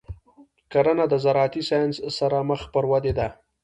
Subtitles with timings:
[0.71, 3.27] کرنه د زراعتي ساینس سره مخ پر ودې ده.